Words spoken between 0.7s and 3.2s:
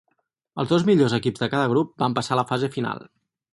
dos millors equips de cada grup van passar a la fase final.